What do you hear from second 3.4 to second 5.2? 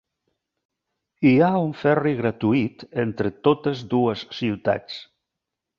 totes dues ciutats.